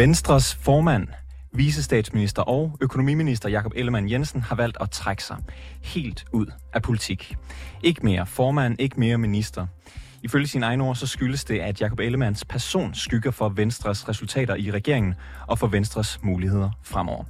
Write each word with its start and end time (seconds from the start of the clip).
Venstres 0.00 0.54
formand, 0.54 1.08
visestatsminister 1.52 2.42
og 2.42 2.76
økonomiminister 2.80 3.48
Jakob 3.48 3.72
Ellemann 3.76 4.10
Jensen 4.10 4.40
har 4.40 4.56
valgt 4.56 4.76
at 4.80 4.90
trække 4.90 5.24
sig 5.24 5.36
helt 5.82 6.24
ud 6.32 6.46
af 6.74 6.82
politik. 6.82 7.36
Ikke 7.82 8.04
mere 8.04 8.26
formand, 8.26 8.80
ikke 8.80 9.00
mere 9.00 9.18
minister. 9.18 9.66
Ifølge 10.22 10.46
sine 10.46 10.66
egne 10.66 10.84
ord, 10.84 10.96
så 10.96 11.06
skyldes 11.06 11.44
det, 11.44 11.60
at 11.60 11.80
Jakob 11.80 12.00
Ellemanns 12.00 12.44
person 12.44 12.94
skygger 12.94 13.30
for 13.30 13.48
Venstres 13.48 14.08
resultater 14.08 14.54
i 14.54 14.70
regeringen 14.70 15.14
og 15.48 15.58
for 15.58 15.66
Venstres 15.66 16.18
muligheder 16.22 16.70
fremover. 16.82 17.24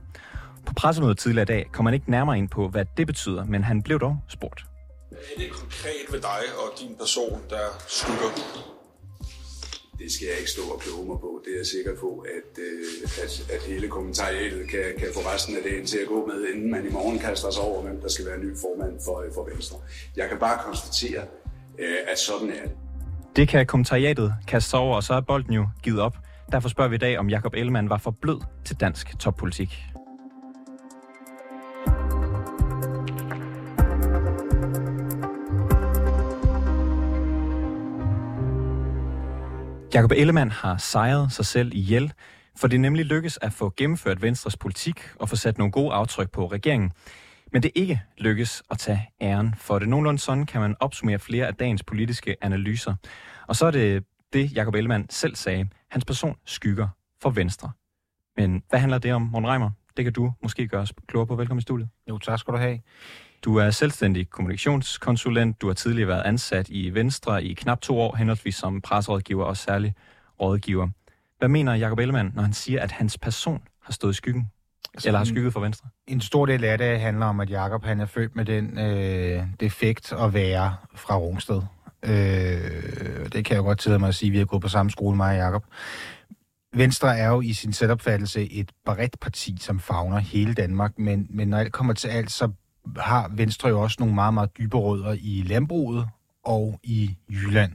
På 0.67 0.75
pressemødet 0.75 1.19
tidligere 1.19 1.43
i 1.43 1.47
dag 1.47 1.67
kom 1.73 1.87
han 1.87 1.95
ikke 1.95 2.11
nærmere 2.11 2.39
ind 2.39 2.49
på, 2.49 2.69
hvad 2.69 2.85
det 2.97 3.07
betyder, 3.07 3.45
men 3.45 3.65
han 3.65 3.83
blev 3.83 4.01
dog 4.01 4.17
spurgt. 4.29 4.65
Er 5.11 5.15
det 5.39 5.51
konkret 5.51 6.07
ved 6.11 6.21
dig 6.21 6.41
og 6.57 6.81
din 6.81 6.97
person, 6.99 7.41
der 7.51 7.65
skygger? 7.89 8.80
Det 10.03 10.13
skal 10.13 10.27
jeg 10.31 10.37
ikke 10.39 10.51
stå 10.51 10.63
og 10.75 10.81
kloge 10.81 11.07
mig 11.11 11.19
på. 11.21 11.31
Det 11.45 11.51
er 11.53 11.59
jeg 11.63 11.67
sikker 11.67 11.95
på, 12.05 12.11
at, 12.37 12.51
øh, 12.67 13.25
at, 13.25 13.33
at 13.55 13.63
hele 13.71 13.89
kommentariatet 13.89 14.63
kan, 14.73 14.87
kan 14.99 15.09
få 15.15 15.21
resten 15.33 15.57
af 15.57 15.63
dagen 15.63 15.87
til 15.87 15.99
at 15.99 16.09
gå 16.09 16.27
med, 16.27 16.39
inden 16.55 16.71
man 16.71 16.87
i 16.89 16.91
morgen 16.91 17.19
kaster 17.19 17.51
sig 17.51 17.63
over, 17.63 17.83
hvem 17.83 18.01
der 18.01 18.09
skal 18.09 18.27
være 18.27 18.39
ny 18.39 18.51
formand 18.65 18.95
for, 19.05 19.17
øh, 19.21 19.29
for 19.35 19.45
Venstre. 19.51 19.77
Jeg 20.17 20.29
kan 20.29 20.39
bare 20.39 20.59
konstatere, 20.69 21.23
øh, 21.79 21.99
at 22.13 22.19
sådan 22.19 22.49
er 22.49 22.63
det. 22.63 22.73
Det 23.37 23.49
kan 23.49 23.67
kommentariatet 23.67 24.35
kaste 24.49 24.71
sig 24.71 24.79
over, 24.79 24.97
og 24.97 25.03
så 25.03 25.15
er 25.15 25.21
bolden 25.21 25.53
jo 25.53 25.65
givet 25.83 26.01
op. 26.01 26.17
Derfor 26.53 26.69
spørger 26.69 26.89
vi 26.89 26.95
i 26.95 26.99
dag, 26.99 27.19
om 27.19 27.29
Jakob 27.29 27.55
Ellemann 27.55 27.91
var 27.91 27.99
for 27.99 28.11
blød 28.11 28.41
til 28.65 28.77
dansk 28.81 29.19
toppolitik. 29.19 29.85
Jakob 39.95 40.13
Ellemann 40.13 40.51
har 40.51 40.77
sejret 40.77 41.33
sig 41.33 41.47
selv 41.47 41.75
ihjel, 41.75 42.13
for 42.57 42.69
det 42.69 42.81
nemlig 42.81 43.05
lykkes 43.05 43.39
at 43.43 43.53
få 43.53 43.73
gennemført 43.77 44.23
Venstres 44.23 44.57
politik 44.57 45.01
og 45.17 45.29
få 45.29 45.37
sat 45.37 45.59
nogle 45.59 45.73
gode 45.73 45.93
aftryk 45.93 46.31
på 46.31 46.47
regeringen. 46.47 46.93
Men 47.53 47.63
det 47.63 47.71
ikke 47.75 48.01
lykkes 48.19 48.63
at 48.71 48.79
tage 48.79 49.11
æren 49.21 49.55
for 49.59 49.79
det. 49.79 49.89
Nogenlunde 49.89 50.19
sådan 50.19 50.47
kan 50.47 50.61
man 50.61 50.77
opsummere 50.81 51.19
flere 51.19 51.47
af 51.47 51.55
dagens 51.55 51.83
politiske 51.83 52.37
analyser. 52.41 52.95
Og 53.49 53.57
så 53.57 53.67
er 53.67 53.71
det 53.71 54.05
det, 54.33 54.53
Jakob 54.53 54.75
Ellemann 54.75 55.07
selv 55.11 55.37
sagde. 55.37 55.69
Hans 55.91 56.05
person 56.05 56.37
skygger 56.45 56.89
for 57.23 57.31
Venstre. 57.31 57.71
Men 58.37 58.63
hvad 58.69 58.79
handler 58.81 58.99
det 58.99 59.13
om, 59.13 59.23
Morten 59.23 59.49
Reimer? 59.49 59.71
Det 59.97 60.05
kan 60.05 60.13
du 60.13 60.33
måske 60.43 60.69
gøre 60.69 60.81
os 60.81 60.93
klogere 61.09 61.27
på. 61.27 61.35
Velkommen 61.37 61.59
i 61.59 61.63
studiet. 61.63 61.89
Jo, 62.09 62.19
tak 62.19 62.39
skal 62.39 62.55
du 62.55 62.59
have. 62.59 62.79
Du 63.45 63.57
er 63.57 63.71
selvstændig 63.71 64.31
kommunikationskonsulent. 64.31 65.61
Du 65.61 65.67
har 65.67 65.75
tidligere 65.75 66.09
været 66.09 66.23
ansat 66.23 66.69
i 66.69 66.95
Venstre 66.95 67.45
i 67.45 67.55
knap 67.55 67.81
to 67.81 68.01
år, 68.01 68.17
henholdsvis 68.17 68.55
som 68.55 68.81
presserådgiver 68.81 69.45
og 69.45 69.57
særlig 69.57 69.95
rådgiver. 70.41 70.89
Hvad 71.39 71.49
mener 71.49 71.75
Jacob 71.75 71.99
Ellemann, 71.99 72.33
når 72.35 72.43
han 72.43 72.53
siger, 72.53 72.83
at 72.83 72.93
hans 72.93 73.19
person 73.19 73.63
har 73.83 73.93
stået 73.93 74.13
i 74.13 74.15
skyggen? 74.15 74.51
Altså, 74.95 75.09
eller 75.09 75.19
har 75.19 75.25
skygget 75.25 75.53
for 75.53 75.61
Venstre? 75.61 75.89
En 76.07 76.21
stor 76.21 76.47
del 76.47 76.65
af 76.65 76.79
det 76.79 77.01
handler 77.01 77.27
om, 77.27 77.41
at 77.41 77.51
Jakob 77.51 77.85
han 77.85 78.01
er 78.01 78.07
født 78.07 78.37
med 78.37 78.45
den 78.45 78.79
øh, 78.79 79.43
defekt 79.61 80.13
at 80.13 80.35
være 80.35 80.75
fra 80.95 81.17
Rungsted. 81.17 81.63
Øh, 82.03 82.11
det 83.33 83.45
kan 83.45 83.55
jeg 83.55 83.63
godt 83.63 83.79
tillade 83.79 83.99
mig 83.99 84.09
at 84.09 84.15
sige. 84.15 84.31
Vi 84.31 84.39
har 84.39 84.45
gået 84.45 84.63
på 84.63 84.69
samme 84.69 84.91
skole, 84.91 85.17
mig 85.17 85.31
og 85.31 85.37
Jacob. 85.37 85.65
Venstre 86.75 87.19
er 87.19 87.29
jo 87.29 87.41
i 87.41 87.53
sin 87.53 87.73
selvopfattelse 87.73 88.53
et 88.53 88.73
bredt 88.85 89.21
parti, 89.21 89.57
som 89.61 89.81
fagner 89.81 90.19
hele 90.19 90.55
Danmark, 90.55 90.99
men, 90.99 91.27
men 91.31 91.49
når 91.49 91.59
alt 91.59 91.73
kommer 91.73 91.95
til 91.95 92.09
alt, 92.09 92.31
så 92.31 92.51
har 92.97 93.29
Venstre 93.35 93.69
jo 93.69 93.81
også 93.81 93.97
nogle 93.99 94.15
meget, 94.15 94.35
meget 94.35 94.59
dybe 94.59 94.77
rødder 94.77 95.17
i 95.21 95.43
landbruget 95.47 96.09
og 96.45 96.81
i 96.83 97.17
Jylland. 97.31 97.73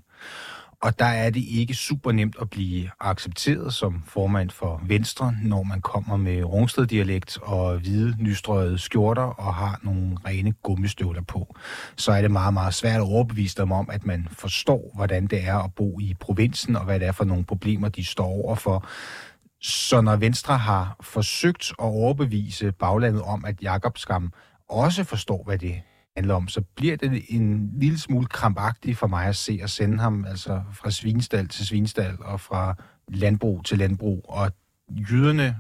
Og 0.86 1.00
der 1.00 1.06
er 1.06 1.30
det 1.30 1.44
ikke 1.44 1.74
super 1.74 2.12
nemt 2.12 2.36
at 2.42 2.50
blive 2.50 2.90
accepteret 3.00 3.74
som 3.74 4.04
formand 4.08 4.50
for 4.50 4.82
Venstre, 4.88 5.34
når 5.44 5.64
man 5.64 5.82
kommer 5.82 6.18
med 6.18 6.44
Rungsted-dialekt 6.44 7.38
og 7.42 7.78
hvide 7.78 8.16
nystrøede 8.20 8.78
skjorter 8.78 9.24
og 9.24 9.54
har 9.54 9.80
nogle 9.84 10.18
rene 10.26 10.52
gummistøvler 10.52 11.22
på. 11.22 11.56
Så 11.96 12.12
er 12.12 12.22
det 12.22 12.32
meget, 12.32 12.54
meget 12.54 12.74
svært 12.74 12.96
at 12.96 13.02
overbevise 13.02 13.58
dem 13.58 13.72
om, 13.72 13.90
at 13.90 14.06
man 14.06 14.28
forstår, 14.32 14.92
hvordan 14.96 15.28
det 15.28 15.48
er 15.48 15.56
at 15.56 15.74
bo 15.76 16.00
i 16.00 16.16
provinsen, 16.20 16.76
og 16.76 16.86
hvad 16.86 17.00
det 17.00 17.08
er 17.08 17.12
for 17.12 17.26
nogle 17.26 17.44
problemer, 17.44 17.90
de 17.90 18.06
står 18.06 18.28
over 18.28 18.56
for. 18.56 18.88
Så 19.62 20.02
når 20.02 20.16
Venstre 20.16 20.58
har 20.58 20.96
forsøgt 21.02 21.70
at 21.70 21.86
overbevise 21.86 22.72
baglandet 22.72 23.22
om, 23.22 23.46
at 23.46 23.62
Jakob 23.62 23.98
Skam 23.98 24.34
også 24.70 25.04
forstår, 25.04 25.44
hvad 25.44 25.58
det 25.58 25.82
handler 26.16 26.34
om, 26.34 26.48
så 26.48 26.62
bliver 26.62 26.98
det 26.98 27.26
en 27.30 27.72
lille 27.80 28.00
smule 28.00 28.28
krampagtigt 28.28 28.98
for 28.98 29.08
mig 29.08 29.26
at 29.26 29.36
se 29.36 29.60
at 29.64 29.70
sende 29.70 30.00
ham 30.00 30.26
altså 30.26 30.64
fra 30.74 30.92
svinestal 30.92 31.48
til 31.48 31.68
svinestal 31.68 32.18
og 32.20 32.40
fra 32.40 32.76
landbrug 33.08 33.66
til 33.66 33.78
landbrug. 33.78 34.26
Og 34.28 34.52
jyderne, 34.90 35.58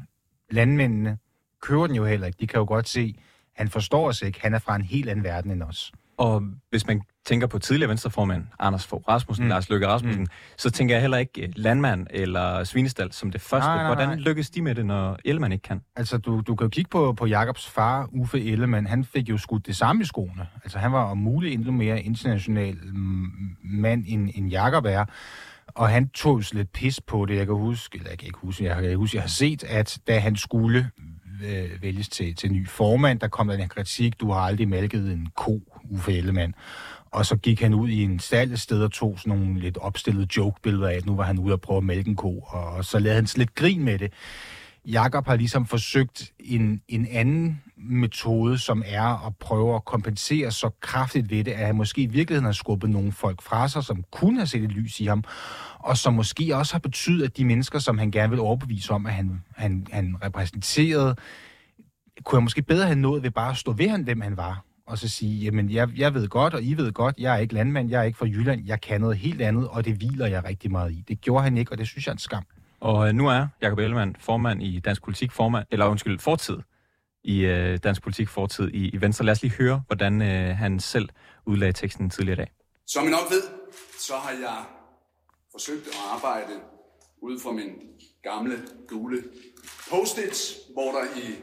landmændene, 0.51 1.17
kører 1.61 1.87
den 1.87 1.95
jo 1.95 2.05
heller 2.05 2.27
ikke. 2.27 2.37
De 2.39 2.47
kan 2.47 2.59
jo 2.59 2.65
godt 2.65 2.87
se, 2.87 3.15
han 3.55 3.69
forstår 3.69 4.07
os 4.07 4.21
ikke. 4.21 4.41
Han 4.41 4.53
er 4.53 4.59
fra 4.59 4.75
en 4.75 4.81
helt 4.81 5.09
anden 5.09 5.23
verden 5.23 5.51
end 5.51 5.63
os. 5.63 5.91
Og 6.17 6.43
hvis 6.69 6.87
man 6.87 7.01
tænker 7.25 7.47
på 7.47 7.59
tidligere 7.59 7.89
venstreformand, 7.89 8.43
Anders 8.59 8.87
Fogh 8.87 9.03
Rasmussen, 9.07 9.45
mm. 9.45 9.49
Lars 9.49 9.69
Løkke 9.69 9.87
Rasmussen, 9.87 10.23
mm. 10.23 10.29
så 10.57 10.71
tænker 10.71 10.95
jeg 10.95 11.01
heller 11.01 11.17
ikke 11.17 11.43
eh, 11.43 11.49
landmand 11.55 12.07
eller 12.09 12.63
svinestal 12.63 13.11
som 13.11 13.31
det 13.31 13.41
første. 13.41 13.67
Nej, 13.67 13.75
nej, 13.75 13.83
nej. 13.83 13.95
Hvordan 13.95 14.19
lykkes 14.19 14.49
de 14.49 14.61
med 14.61 14.75
det, 14.75 14.85
når 14.85 15.17
Ellemann 15.25 15.51
ikke 15.51 15.63
kan? 15.63 15.81
Altså, 15.95 16.17
du, 16.17 16.41
du 16.47 16.55
kan 16.55 16.65
jo 16.65 16.69
kigge 16.69 16.89
på, 16.89 17.13
på 17.13 17.25
Jakobs 17.25 17.67
far, 17.67 18.09
Uffe 18.11 18.45
Ellemann. 18.45 18.87
Han 18.87 19.03
fik 19.03 19.29
jo 19.29 19.37
skudt 19.37 19.67
det 19.67 19.75
samme 19.75 20.01
i 20.01 20.05
skoene. 20.05 20.47
Altså, 20.63 20.79
han 20.79 20.91
var 20.91 21.03
om 21.03 21.17
muligt 21.17 21.53
endnu 21.53 21.71
mere 21.71 22.01
international 22.01 22.77
mand, 23.63 24.03
end, 24.07 24.29
end 24.35 24.49
Jakob 24.49 24.85
er. 24.85 25.05
Og 25.67 25.89
han 25.89 26.09
tog 26.09 26.43
lidt 26.53 26.71
pis 26.71 27.01
på 27.01 27.25
det. 27.25 27.35
Jeg 27.35 27.45
kan 27.45 27.55
huske, 27.55 27.97
eller 27.97 28.09
jeg 28.09 28.19
kan 28.19 28.25
ikke 28.25 28.39
huske, 28.39 28.63
jeg 28.63 28.83
kan 28.83 28.97
huske, 28.97 29.15
jeg 29.15 29.23
har 29.23 29.29
set, 29.29 29.63
at 29.63 29.99
da 30.07 30.19
han 30.19 30.35
skulle 30.35 30.89
øh, 31.43 31.81
vælges 31.81 32.09
til, 32.09 32.35
til 32.35 32.51
ny 32.51 32.67
formand, 32.67 33.19
der 33.19 33.27
kom 33.27 33.47
der 33.47 33.57
en 33.57 33.69
kritik, 33.69 34.19
du 34.19 34.31
har 34.31 34.39
aldrig 34.39 34.67
malket 34.67 35.11
en 35.11 35.27
ko, 35.35 35.61
Uffe 35.89 36.17
Ellemann. 36.17 36.55
Og 37.11 37.25
så 37.25 37.35
gik 37.35 37.61
han 37.61 37.73
ud 37.73 37.89
i 37.89 38.03
en 38.03 38.19
stald 38.19 38.51
et 38.51 38.59
sted 38.59 38.83
og 38.83 38.91
tog 38.91 39.19
sådan 39.19 39.37
nogle 39.37 39.59
lidt 39.59 39.77
opstillede 39.77 40.27
joke-billeder 40.37 40.87
af, 40.87 40.93
at 40.93 41.05
nu 41.05 41.15
var 41.15 41.23
han 41.23 41.39
ude 41.39 41.53
og 41.53 41.61
prøve 41.61 41.77
at 41.77 41.83
mælke 41.83 42.09
en 42.09 42.15
ko, 42.15 42.39
og 42.39 42.85
så 42.85 42.99
lavede 42.99 43.15
han 43.15 43.27
lidt 43.35 43.55
grin 43.55 43.83
med 43.83 43.99
det. 43.99 44.13
Jakob 44.87 45.27
har 45.27 45.35
ligesom 45.35 45.65
forsøgt 45.65 46.33
en, 46.39 46.81
en 46.87 47.07
anden 47.11 47.61
metode, 47.77 48.57
som 48.57 48.83
er 48.85 49.27
at 49.27 49.35
prøve 49.37 49.75
at 49.75 49.85
kompensere 49.85 50.51
så 50.51 50.69
kraftigt 50.81 51.29
ved 51.29 51.43
det, 51.43 51.51
at 51.51 51.65
han 51.65 51.75
måske 51.75 52.01
i 52.01 52.05
virkeligheden 52.05 52.45
har 52.45 52.51
skubbet 52.51 52.89
nogle 52.89 53.11
folk 53.11 53.41
fra 53.41 53.67
sig, 53.67 53.83
som 53.83 54.03
kunne 54.11 54.37
have 54.37 54.47
set 54.47 54.63
et 54.63 54.71
lys 54.71 54.99
i 54.99 55.05
ham, 55.05 55.23
og 55.79 55.97
som 55.97 56.13
måske 56.13 56.55
også 56.55 56.73
har 56.73 56.79
betydet, 56.79 57.25
at 57.25 57.37
de 57.37 57.45
mennesker, 57.45 57.79
som 57.79 57.97
han 57.97 58.11
gerne 58.11 58.29
vil 58.29 58.39
overbevise 58.39 58.93
om, 58.93 59.05
at 59.05 59.13
han, 59.13 59.41
han, 59.55 59.87
han 59.91 60.15
repræsenterede, 60.23 61.15
kunne 62.23 62.37
han 62.37 62.43
måske 62.43 62.61
bedre 62.61 62.85
have 62.85 62.99
nået 62.99 63.23
ved 63.23 63.31
bare 63.31 63.51
at 63.51 63.57
stå 63.57 63.71
ved 63.71 63.89
han, 63.89 64.03
hvem 64.03 64.21
han 64.21 64.37
var, 64.37 64.65
og 64.87 64.97
så 64.97 65.07
sige, 65.07 65.43
jamen 65.43 65.69
jeg, 65.69 65.89
jeg 65.97 66.13
ved 66.13 66.27
godt, 66.27 66.53
og 66.53 66.63
I 66.63 66.73
ved 66.73 66.91
godt, 66.91 67.15
jeg 67.17 67.35
er 67.35 67.37
ikke 67.37 67.53
landmand, 67.53 67.89
jeg 67.89 67.99
er 67.99 68.03
ikke 68.03 68.17
fra 68.17 68.25
Jylland, 68.25 68.65
jeg 68.65 68.81
kan 68.81 69.01
noget 69.01 69.17
helt 69.17 69.41
andet, 69.41 69.67
og 69.67 69.85
det 69.85 69.95
hviler 69.95 70.27
jeg 70.27 70.43
rigtig 70.43 70.71
meget 70.71 70.91
i. 70.91 71.03
Det 71.07 71.21
gjorde 71.21 71.43
han 71.43 71.57
ikke, 71.57 71.71
og 71.71 71.77
det 71.77 71.87
synes 71.87 72.05
jeg 72.05 72.11
er 72.11 72.15
en 72.15 72.19
skam. 72.19 72.43
Og 72.79 73.07
øh, 73.07 73.13
nu 73.13 73.27
er 73.27 73.47
Jakob 73.61 73.79
Ellemann 73.79 74.15
formand 74.19 74.63
i 74.63 74.79
Dansk 74.79 75.03
Politik, 75.03 75.31
formand, 75.31 75.65
eller 75.71 75.85
undskyld, 75.85 76.19
fortid 76.19 76.57
i 77.23 77.45
øh, 77.45 77.77
Dansk 77.83 78.03
Politik 78.03 78.29
fortid 78.29 78.69
i, 78.73 78.89
i 78.89 79.01
Venstre. 79.01 79.25
Lad 79.25 79.31
os 79.31 79.41
lige 79.41 79.55
høre, 79.57 79.83
hvordan 79.87 80.21
øh, 80.21 80.57
han 80.57 80.79
selv 80.79 81.09
udlagde 81.45 81.73
teksten 81.73 82.09
tidligere 82.09 82.33
i 82.33 82.37
dag. 82.37 82.51
Som 82.87 83.07
I 83.07 83.09
nok 83.09 83.29
ved, 83.29 83.43
så 83.99 84.13
har 84.15 84.31
jeg 84.31 84.65
forsøgt 85.51 85.87
at 85.87 85.95
arbejde 86.13 86.53
ud 87.21 87.39
fra 87.39 87.51
min 87.51 87.71
gamle, 88.23 88.57
gule 88.87 89.23
post 89.89 90.19
hvor 90.73 90.91
der 90.91 91.03
i 91.17 91.35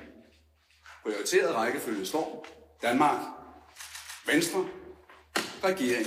prioriteret 1.03 1.55
rækkefølge 1.55 2.07
står 2.07 2.47
Danmark, 2.83 3.21
Venstre, 4.27 4.65
regering 5.65 6.07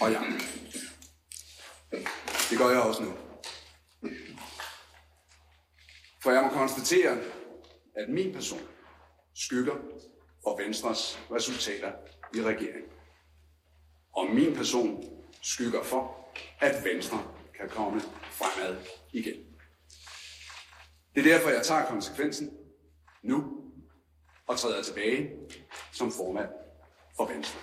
og 0.00 0.12
jeg. 0.12 0.22
Det 2.50 2.58
gør 2.58 2.68
jeg 2.68 2.80
også 2.80 3.02
nu. 3.02 3.29
For 6.22 6.30
jeg 6.30 6.42
må 6.42 6.48
konstatere, 6.48 7.18
at 7.96 8.08
min 8.08 8.32
person 8.32 8.60
skygger 9.34 9.74
for 10.44 10.62
Venstres 10.62 11.18
resultater 11.30 11.92
i 12.34 12.42
regeringen. 12.42 12.90
Og 14.12 14.26
min 14.34 14.54
person 14.54 15.04
skygger 15.42 15.82
for, 15.82 16.30
at 16.60 16.84
Venstre 16.84 17.18
kan 17.58 17.68
komme 17.68 18.00
fremad 18.30 18.76
igen. 19.12 19.34
Det 21.14 21.26
er 21.26 21.32
derfor, 21.32 21.50
jeg 21.50 21.62
tager 21.62 21.86
konsekvensen 21.86 22.50
nu 23.22 23.60
og 24.46 24.58
træder 24.58 24.82
tilbage 24.82 25.30
som 25.92 26.12
formand 26.12 26.48
for 27.16 27.26
Venstre. 27.26 27.60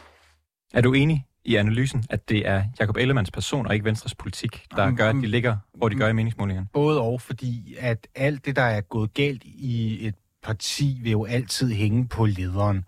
Er 0.73 0.81
du 0.81 0.93
enig 0.93 1.27
i 1.47 1.55
analysen, 1.55 2.03
at 2.09 2.29
det 2.29 2.47
er 2.47 2.63
Jakob 2.79 2.97
Ellemanns 2.97 3.31
person 3.31 3.67
og 3.67 3.73
ikke 3.73 3.85
Venstres 3.85 4.15
politik, 4.15 4.65
der 4.75 4.91
gør, 4.91 5.09
at 5.09 5.15
de 5.15 5.27
ligger, 5.27 5.57
hvor 5.73 5.89
de 5.89 5.95
gør 5.95 6.07
i 6.07 6.13
meningsmålingerne? 6.13 6.67
Både 6.73 7.01
og, 7.01 7.21
fordi 7.21 7.75
at 7.79 8.07
alt 8.15 8.45
det, 8.45 8.55
der 8.55 8.61
er 8.61 8.81
gået 8.81 9.13
galt 9.13 9.43
i 9.43 10.07
et 10.07 10.15
parti, 10.43 10.99
vil 11.03 11.11
jo 11.11 11.25
altid 11.25 11.73
hænge 11.73 12.07
på 12.07 12.25
lederen. 12.25 12.85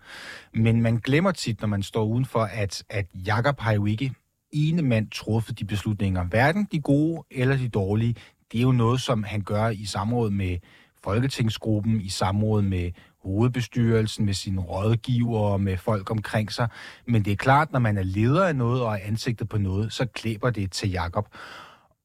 Men 0.54 0.82
man 0.82 0.96
glemmer 0.96 1.32
tit, 1.32 1.60
når 1.60 1.68
man 1.68 1.82
står 1.82 2.04
udenfor, 2.04 2.40
at, 2.40 2.84
at 2.88 3.06
Jakob 3.26 3.60
har 3.60 3.72
jo 3.72 3.86
ikke 3.86 4.12
ene 4.52 4.82
mand 4.82 5.10
truffet 5.10 5.58
de 5.58 5.64
beslutninger, 5.64 6.24
hverken 6.24 6.68
de 6.72 6.80
gode 6.80 7.22
eller 7.30 7.56
de 7.56 7.68
dårlige. 7.68 8.14
det 8.52 8.58
er 8.58 8.62
jo 8.62 8.72
noget, 8.72 9.00
som 9.00 9.22
han 9.22 9.40
gør 9.40 9.68
i 9.68 9.84
samråd 9.84 10.30
med 10.30 10.58
Folketingsgruppen, 11.04 12.00
i 12.00 12.08
samråd 12.08 12.62
med 12.62 12.90
hovedbestyrelsen, 13.22 14.24
med 14.26 14.34
sine 14.34 14.60
rådgiver 14.60 15.38
og 15.38 15.60
med 15.60 15.76
folk 15.76 16.10
omkring 16.10 16.52
sig. 16.52 16.68
Men 17.06 17.24
det 17.24 17.32
er 17.32 17.36
klart, 17.36 17.72
når 17.72 17.78
man 17.78 17.98
er 17.98 18.02
leder 18.02 18.46
af 18.46 18.56
noget 18.56 18.82
og 18.82 18.92
er 18.92 18.98
ansigtet 19.02 19.48
på 19.48 19.58
noget, 19.58 19.92
så 19.92 20.06
klæber 20.06 20.50
det 20.50 20.72
til 20.72 20.90
Jakob. 20.90 21.28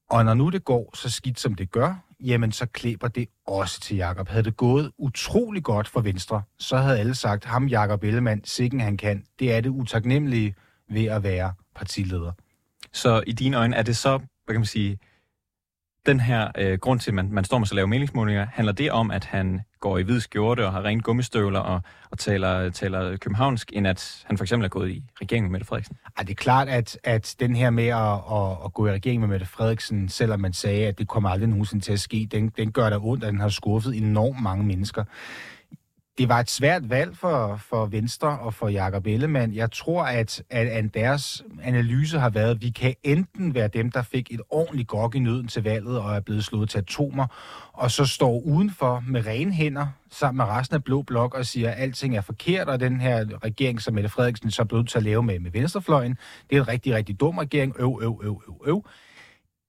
Og 0.09 0.25
når 0.25 0.33
nu 0.33 0.49
det 0.49 0.63
går 0.63 0.91
så 0.95 1.09
skidt, 1.09 1.39
som 1.39 1.55
det 1.55 1.71
gør, 1.71 2.05
jamen 2.19 2.51
så 2.51 2.65
klæber 2.65 3.07
det 3.07 3.27
også 3.47 3.79
til 3.79 3.97
Jakob. 3.97 4.27
Havde 4.29 4.43
det 4.43 4.57
gået 4.57 4.91
utrolig 4.97 5.63
godt 5.63 5.87
for 5.87 6.01
Venstre, 6.01 6.41
så 6.59 6.77
havde 6.77 6.99
alle 6.99 7.15
sagt, 7.15 7.45
ham 7.45 7.67
Jakob 7.67 8.03
Ellemann, 8.03 8.41
sikken 8.43 8.79
han 8.79 8.97
kan. 8.97 9.23
Det 9.39 9.53
er 9.53 9.61
det 9.61 9.69
utaknemmelige 9.69 10.55
ved 10.89 11.05
at 11.05 11.23
være 11.23 11.53
partileder. 11.75 12.31
Så 12.93 13.23
i 13.27 13.31
dine 13.31 13.57
øjne 13.57 13.75
er 13.75 13.83
det 13.83 13.97
så, 13.97 14.17
hvad 14.17 14.53
kan 14.53 14.59
man 14.59 14.65
sige, 14.65 14.99
den 16.05 16.19
her 16.19 16.51
øh, 16.57 16.77
grund 16.77 16.99
til, 16.99 17.11
at 17.11 17.15
man, 17.15 17.29
man 17.31 17.43
står 17.43 17.57
med 17.57 17.67
så 17.67 17.75
lave 17.75 17.87
meningsmålinger, 17.87 18.47
handler 18.53 18.73
det 18.73 18.91
om, 18.91 19.11
at 19.11 19.25
han 19.25 19.61
går 19.79 19.97
i 19.97 20.03
hvid 20.03 20.19
skjorte 20.19 20.65
og 20.65 20.71
har 20.71 20.85
rent 20.85 21.03
gummistøvler 21.03 21.59
og, 21.59 21.81
og 22.11 22.17
taler, 22.17 22.69
taler 22.69 23.17
københavnsk, 23.17 23.71
end 23.73 23.87
at 23.87 24.23
han 24.25 24.37
for 24.37 24.43
eksempel 24.43 24.65
er 24.65 24.69
gået 24.69 24.89
i 24.89 25.03
regering 25.21 25.45
med 25.45 25.51
Mette 25.51 25.67
Frederiksen? 25.67 25.97
Ej, 26.17 26.23
det 26.23 26.29
er 26.29 26.35
klart, 26.35 26.69
at, 26.69 26.99
at 27.03 27.35
den 27.39 27.55
her 27.55 27.69
med 27.69 27.87
at, 27.87 28.13
at, 28.31 28.65
at 28.65 28.73
gå 28.73 28.87
i 28.87 28.91
regering 28.91 29.21
med 29.21 29.27
Mette 29.27 29.45
Frederiksen, 29.45 30.09
selvom 30.09 30.39
man 30.39 30.53
sagde, 30.53 30.87
at 30.87 30.97
det 30.97 31.07
kommer 31.07 31.29
aldrig 31.29 31.49
nogensinde 31.49 31.85
til 31.85 31.93
at 31.93 31.99
ske, 31.99 32.27
den, 32.31 32.49
den 32.57 32.71
gør 32.71 32.89
der 32.89 33.05
ondt, 33.05 33.23
at 33.23 33.31
den 33.31 33.39
har 33.39 33.49
skuffet 33.49 33.97
enormt 33.97 34.41
mange 34.41 34.63
mennesker 34.63 35.03
det 36.17 36.29
var 36.29 36.39
et 36.39 36.49
svært 36.49 36.89
valg 36.89 37.17
for, 37.17 37.57
for 37.69 37.85
Venstre 37.85 38.39
og 38.39 38.53
for 38.53 38.67
Jakob 38.67 39.07
Ellemann. 39.07 39.53
Jeg 39.53 39.71
tror, 39.71 40.03
at, 40.03 40.43
at, 40.49 40.67
at 40.67 40.93
deres 40.93 41.43
analyse 41.63 42.19
har 42.19 42.29
været, 42.29 42.51
at 42.51 42.61
vi 42.61 42.69
kan 42.69 42.95
enten 43.03 43.53
være 43.53 43.67
dem, 43.67 43.91
der 43.91 44.01
fik 44.01 44.33
et 44.33 44.41
ordentligt 44.49 44.87
gok 44.87 45.15
i 45.15 45.19
nøden 45.19 45.47
til 45.47 45.63
valget 45.63 45.99
og 45.99 46.15
er 46.15 46.19
blevet 46.19 46.43
slået 46.43 46.69
til 46.69 46.77
atomer, 46.77 47.27
og 47.73 47.91
så 47.91 48.05
står 48.05 48.41
udenfor 48.45 49.03
med 49.07 49.25
rene 49.25 49.53
hænder 49.53 49.87
sammen 50.11 50.37
med 50.37 50.45
resten 50.45 50.75
af 50.75 50.83
Blå 50.83 51.01
Blok 51.01 51.33
og 51.33 51.45
siger, 51.45 51.71
at 51.71 51.81
alting 51.81 52.17
er 52.17 52.21
forkert, 52.21 52.67
og 52.67 52.79
den 52.79 53.01
her 53.01 53.25
regering, 53.43 53.81
som 53.81 53.93
Mette 53.93 54.09
Frederiksen 54.09 54.51
så 54.51 54.61
er 54.61 54.65
blevet 54.65 54.89
til 54.89 54.97
at 54.97 55.03
lave 55.03 55.23
med, 55.23 55.39
med 55.39 55.51
Venstrefløjen, 55.51 56.17
det 56.49 56.55
er 56.55 56.61
en 56.61 56.67
rigtig, 56.67 56.93
rigtig 56.95 57.19
dum 57.19 57.37
regering. 57.37 57.75
Øv, 57.79 57.99
øv, 58.01 58.21
øv, 58.23 58.41
øv, 58.47 58.61
øv. 58.65 58.85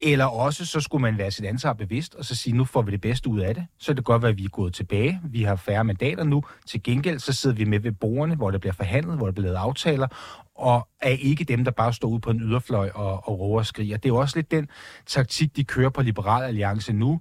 Eller 0.01 0.25
også, 0.25 0.67
så 0.67 0.81
skulle 0.81 1.03
man 1.03 1.19
være 1.19 1.31
sit 1.31 1.45
ansvar 1.45 1.73
bevidst, 1.73 2.15
og 2.15 2.25
så 2.25 2.35
sige, 2.35 2.57
nu 2.57 2.65
får 2.65 2.83
vi 2.83 2.93
det 2.93 3.01
bedste 3.01 3.29
ud 3.29 3.41
af 3.41 3.55
det. 3.55 3.67
Så 3.79 3.93
det 3.93 3.97
kan 3.97 4.03
godt 4.03 4.23
være, 4.23 4.31
at 4.31 4.39
vi 4.39 4.45
er 4.45 4.49
gået 4.49 4.75
tilbage. 4.75 5.21
Vi 5.25 5.43
har 5.43 5.57
færre 5.57 5.85
mandater 5.85 6.25
nu. 6.25 6.43
Til 6.67 6.83
gengæld, 6.83 7.19
så 7.19 7.33
sidder 7.33 7.57
vi 7.57 7.65
med 7.65 7.81
ved 7.81 7.93
bordene, 7.93 8.35
hvor 8.37 8.51
der 8.51 8.59
bliver 8.59 8.73
forhandlet, 8.73 9.17
hvor 9.17 9.27
der 9.27 9.33
bliver 9.33 9.45
lavet 9.45 9.57
aftaler, 9.57 10.09
og 10.55 10.89
er 11.01 11.11
ikke 11.11 11.45
dem, 11.45 11.65
der 11.65 11.71
bare 11.71 11.93
står 11.93 12.09
ude 12.09 12.21
på 12.21 12.31
en 12.31 12.41
yderfløj 12.41 12.91
og, 12.95 13.29
og 13.29 13.41
råber 13.41 13.59
og 13.59 13.67
skriger. 13.67 13.97
Det 13.97 14.05
er 14.05 14.13
jo 14.13 14.17
også 14.17 14.39
lidt 14.39 14.51
den 14.51 14.69
taktik, 15.07 15.57
de 15.57 15.65
kører 15.65 15.91
på 15.91 16.03
Liberal 16.03 16.45
Alliance 16.45 16.93
nu 16.93 17.21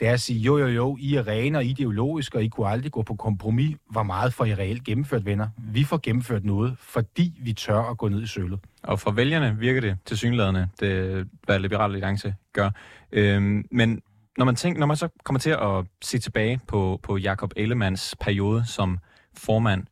det 0.00 0.08
er 0.08 0.12
at 0.12 0.20
sige, 0.20 0.38
jo, 0.38 0.58
jo, 0.58 0.66
jo, 0.66 0.96
I 1.00 1.14
er 1.14 1.26
rene 1.26 1.58
og 1.58 1.64
ideologiske, 1.64 2.38
og 2.38 2.44
I 2.44 2.48
kunne 2.48 2.68
aldrig 2.68 2.92
gå 2.92 3.02
på 3.02 3.14
kompromis. 3.14 3.76
Hvor 3.90 4.02
meget 4.02 4.34
får 4.34 4.44
I 4.44 4.54
reelt 4.54 4.84
gennemført, 4.84 5.26
venner? 5.26 5.48
Vi 5.58 5.84
får 5.84 6.00
gennemført 6.02 6.44
noget, 6.44 6.76
fordi 6.78 7.32
vi 7.40 7.52
tør 7.52 7.78
at 7.78 7.98
gå 7.98 8.08
ned 8.08 8.22
i 8.22 8.26
sølet. 8.26 8.60
Og 8.82 9.00
for 9.00 9.10
vælgerne 9.10 9.58
virker 9.58 9.80
det 9.80 9.96
til 10.04 10.18
synlædende, 10.18 10.68
det, 10.80 11.28
hvad 11.44 11.58
Liberale 11.58 11.94
Alliance 11.94 12.34
gør. 12.52 12.70
Øhm, 13.12 13.66
men 13.70 14.02
når 14.38 14.44
man, 14.44 14.56
tænker, 14.56 14.80
når 14.80 14.86
man 14.86 14.96
så 14.96 15.08
kommer 15.24 15.40
til 15.40 15.50
at 15.50 15.84
se 16.02 16.18
tilbage 16.18 16.60
på, 16.66 17.00
på 17.02 17.16
Jakob 17.16 17.52
Ellemanns 17.56 18.16
periode 18.20 18.64
som 18.66 18.98
formand, 19.36 19.86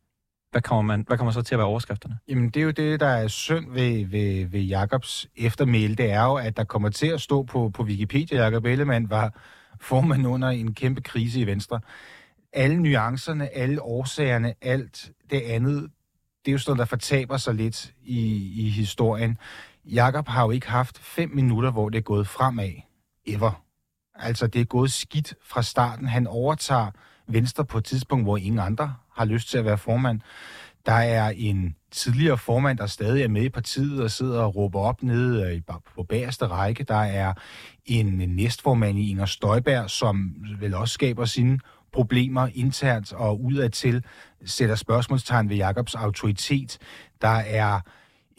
hvad 0.50 0.62
kommer, 0.62 0.82
man, 0.82 1.04
hvad 1.08 1.18
kommer 1.18 1.32
så 1.32 1.42
til 1.42 1.54
at 1.54 1.58
være 1.58 1.66
overskrifterne? 1.66 2.18
Jamen, 2.28 2.50
det 2.50 2.60
er 2.60 2.64
jo 2.64 2.70
det, 2.70 3.00
der 3.00 3.06
er 3.06 3.28
synd 3.28 3.72
ved, 3.72 4.06
ved, 4.06 4.46
ved 4.46 4.60
Jakobs 4.60 5.28
eftermæl. 5.36 5.98
Det 5.98 6.10
er 6.10 6.24
jo, 6.24 6.34
at 6.34 6.56
der 6.56 6.64
kommer 6.64 6.88
til 6.88 7.06
at 7.06 7.20
stå 7.20 7.42
på, 7.42 7.70
på 7.74 7.82
Wikipedia, 7.82 8.42
Jakob 8.42 8.64
Ellemann 8.64 9.10
var 9.10 9.34
man 9.90 10.26
under 10.26 10.48
en 10.48 10.74
kæmpe 10.74 11.00
krise 11.00 11.40
i 11.40 11.46
Venstre. 11.46 11.80
Alle 12.52 12.76
nuancerne, 12.76 13.56
alle 13.56 13.82
årsagerne, 13.82 14.54
alt 14.62 15.10
det 15.30 15.40
andet, 15.40 15.90
det 16.44 16.50
er 16.50 16.52
jo 16.52 16.58
sådan, 16.58 16.78
der 16.78 16.84
fortaber 16.84 17.36
sig 17.36 17.54
lidt 17.54 17.92
i, 18.02 18.52
i 18.66 18.70
historien. 18.70 19.38
Jakob 19.84 20.28
har 20.28 20.44
jo 20.44 20.50
ikke 20.50 20.68
haft 20.68 20.98
fem 20.98 21.30
minutter, 21.30 21.70
hvor 21.70 21.88
det 21.88 21.98
er 21.98 22.02
gået 22.02 22.28
fremad. 22.28 22.72
Ever. 23.26 23.64
Altså, 24.14 24.46
det 24.46 24.60
er 24.60 24.64
gået 24.64 24.92
skidt 24.92 25.34
fra 25.44 25.62
starten. 25.62 26.06
Han 26.06 26.26
overtager 26.26 26.90
Venstre 27.28 27.64
på 27.64 27.78
et 27.78 27.84
tidspunkt, 27.84 28.24
hvor 28.24 28.36
ingen 28.36 28.58
andre 28.58 28.94
har 29.12 29.24
lyst 29.24 29.50
til 29.50 29.58
at 29.58 29.64
være 29.64 29.78
formand. 29.78 30.20
Der 30.86 30.92
er 30.92 31.32
en 31.36 31.76
tidligere 31.90 32.38
formand, 32.38 32.78
der 32.78 32.86
stadig 32.86 33.22
er 33.22 33.28
med 33.28 33.42
i 33.42 33.48
partiet 33.48 34.02
og 34.02 34.10
sidder 34.10 34.40
og 34.40 34.56
råber 34.56 34.80
op 34.80 35.02
nede 35.02 35.54
øh, 35.54 35.76
på 35.96 36.02
bagerste 36.02 36.46
række. 36.46 36.84
Der 36.84 36.94
er 36.94 37.34
en 37.86 38.06
næstformand 38.06 38.98
i 38.98 39.10
Inger 39.10 39.26
Støjberg, 39.26 39.90
som 39.90 40.34
vel 40.60 40.74
også 40.74 40.94
skaber 40.94 41.24
sine 41.24 41.58
problemer 41.92 42.48
internt 42.54 43.12
og 43.12 43.42
udadtil, 43.42 44.04
sætter 44.44 44.74
spørgsmålstegn 44.74 45.48
ved 45.48 45.56
Jakobs 45.56 45.94
autoritet. 45.94 46.78
Der 47.20 47.28
er 47.28 47.80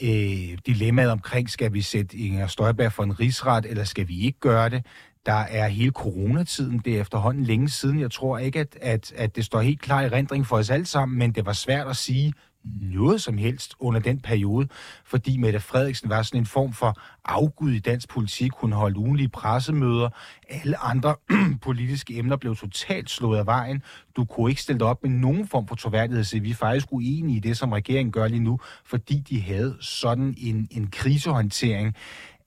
øh, 0.02 0.58
dilemmaet 0.66 1.12
omkring, 1.12 1.50
skal 1.50 1.74
vi 1.74 1.82
sætte 1.82 2.18
Inger 2.18 2.48
Støjberg 2.48 2.92
for 2.92 3.04
en 3.04 3.20
rigsret, 3.20 3.66
eller 3.66 3.84
skal 3.84 4.08
vi 4.08 4.20
ikke 4.20 4.40
gøre 4.40 4.70
det? 4.70 4.86
Der 5.26 5.34
er 5.34 5.68
hele 5.68 5.92
coronatiden, 5.92 6.82
det 6.86 6.96
er 6.96 7.02
efterhånden 7.02 7.44
længe 7.44 7.70
siden. 7.70 8.00
Jeg 8.00 8.12
tror 8.12 8.38
ikke, 8.38 8.60
at, 8.60 8.78
at, 8.82 9.14
at 9.16 9.36
det 9.36 9.46
står 9.46 9.62
helt 9.62 9.82
klar 9.82 10.02
i 10.02 10.10
rendring 10.10 10.48
for 10.48 10.58
os 10.58 10.70
alle 10.70 10.86
sammen, 10.86 11.18
men 11.20 11.32
det 11.32 11.46
var 11.46 11.54
svært 11.54 11.88
at 11.88 11.98
sige 11.98 12.34
noget 12.82 13.22
som 13.22 13.38
helst 13.38 13.76
under 13.80 14.00
den 14.00 14.20
periode, 14.20 14.68
fordi 15.06 15.38
Mette 15.38 15.60
Frederiksen 15.60 16.10
var 16.10 16.22
sådan 16.22 16.40
en 16.40 16.46
form 16.46 16.74
for 16.74 16.98
afgud 17.26 17.72
i 17.72 17.80
dansk 17.80 18.10
politik. 18.10 18.52
Hun 18.56 18.72
holdt 18.72 18.98
ugenlige 18.98 19.30
pressemøder. 19.30 20.10
Alle 20.50 20.78
andre 20.78 21.16
politiske 21.62 22.18
emner 22.18 22.36
blev 22.36 22.56
totalt 22.56 23.10
slået 23.10 23.38
af 23.38 23.46
vejen. 23.46 23.84
Du 24.16 24.26
kunne 24.26 24.50
ikke 24.50 24.62
stille 24.62 24.80
dig 24.80 24.88
op 24.88 25.04
med 25.04 25.12
nogen 25.12 25.48
form 25.48 25.68
for 25.68 25.76
troværdighed, 25.76 26.24
så 26.24 26.40
vi 26.40 26.50
er 26.50 26.56
faktisk 26.56 26.88
uenige 26.92 27.38
i 27.38 27.40
det, 27.40 27.58
som 27.58 27.72
regeringen 27.72 28.12
gør 28.12 28.28
lige 28.28 28.44
nu, 28.44 28.60
fordi 28.86 29.20
de 29.30 29.42
havde 29.42 29.78
sådan 29.80 30.36
en, 30.38 30.68
en 30.72 30.88
krisehåndtering, 30.92 31.96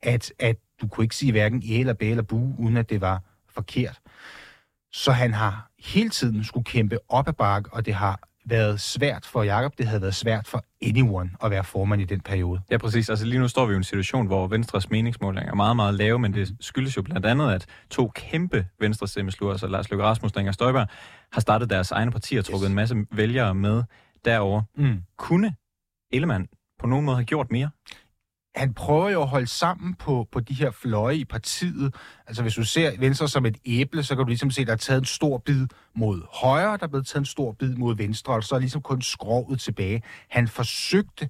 at, 0.03 0.33
at 0.39 0.57
du 0.81 0.87
kunne 0.87 1.05
ikke 1.05 1.17
sige 1.17 1.33
hverken 1.33 1.63
æ 1.67 1.81
eller 1.81 1.93
bæ 1.93 2.11
eller 2.11 2.23
bu, 2.23 2.55
uden 2.59 2.77
at 2.77 2.91
det 2.91 3.01
var 3.01 3.23
forkert. 3.49 4.01
Så 4.93 5.13
han 5.13 5.35
har 5.35 5.71
hele 5.79 6.11
tiden 6.11 6.45
skulle 6.45 6.65
kæmpe 6.65 6.99
op 7.09 7.29
ad 7.29 7.33
bakke, 7.33 7.73
og 7.73 7.87
det 7.87 7.95
har 7.95 8.21
været 8.47 8.81
svært 8.81 9.27
for 9.27 9.43
Jakob, 9.43 9.79
det 9.79 9.87
havde 9.87 10.03
været 10.03 10.15
svært 10.15 10.47
for 10.49 10.65
anyone 10.83 11.31
at 11.43 11.51
være 11.51 11.65
formand 11.65 12.03
i 12.03 12.05
den 12.05 12.21
periode. 12.21 12.61
Ja, 12.71 12.79
præcis. 12.79 13.11
Altså 13.11 13.27
lige 13.27 13.39
nu 13.39 13.49
står 13.49 13.67
vi 13.67 13.71
jo 13.71 13.75
i 13.75 13.77
en 13.77 13.85
situation, 13.85 14.27
hvor 14.27 14.47
Venstres 14.47 14.91
meningsmålinger 14.91 15.51
er 15.51 15.55
meget, 15.55 15.77
meget 15.77 15.95
lave, 15.95 16.19
men 16.19 16.35
det 16.35 16.57
skyldes 16.61 16.97
jo 16.97 17.03
blandt 17.03 17.27
andet, 17.27 17.53
at 17.53 17.67
to 17.91 18.13
kæmpe 18.15 18.67
Venstre 18.81 19.09
stemmesluer, 19.09 19.53
altså 19.53 19.67
Lars 19.67 19.91
Løkke 19.91 20.05
Rasmussen 20.05 20.49
og 20.49 20.55
Støjberg, 20.55 20.89
har 21.33 21.41
startet 21.41 21.71
deres 21.71 21.91
egne 21.91 22.11
partier 22.11 22.39
og 22.39 22.45
trukket 22.45 22.65
yes. 22.65 22.71
en 22.71 22.75
masse 22.75 22.97
vælgere 23.13 23.55
med 23.55 23.83
derover. 24.25 24.63
Mm. 24.77 25.03
Kunne 25.17 25.55
Ellemann 26.13 26.49
på 26.79 26.87
nogen 26.87 27.05
måde 27.05 27.17
have 27.17 27.25
gjort 27.25 27.51
mere? 27.51 27.71
Han 28.57 28.75
prøver 28.75 29.11
jo 29.11 29.23
at 29.23 29.29
holde 29.29 29.47
sammen 29.47 29.95
på, 29.95 30.29
på 30.33 30.41
de 30.41 30.55
her 30.55 30.71
fløje 30.71 31.17
i 31.17 31.25
partiet. 31.25 31.95
Altså 32.27 32.43
hvis 32.43 32.55
du 32.55 32.65
ser 32.65 32.99
Venstre 32.99 33.29
som 33.29 33.47
et 33.47 33.57
æble, 33.67 34.03
så 34.03 34.17
kan 34.17 34.25
du 34.25 34.29
ligesom 34.29 34.51
se, 34.51 34.61
at 34.61 34.67
der 34.67 34.73
er 34.73 34.77
taget 34.77 34.99
en 34.99 35.05
stor 35.05 35.39
bid 35.39 35.67
mod 35.95 36.23
højre, 36.33 36.77
der 36.77 36.85
er 36.85 36.89
blevet 36.89 37.07
taget 37.07 37.21
en 37.21 37.27
stor 37.27 37.53
bid 37.53 37.75
mod 37.75 37.97
venstre, 37.97 38.35
og 38.35 38.45
så 38.45 38.55
er 38.55 38.59
ligesom 38.59 38.83
kun 38.83 39.03
skrovet 39.03 39.61
tilbage. 39.61 40.03
Han 40.29 40.49
forsøgte 40.49 41.29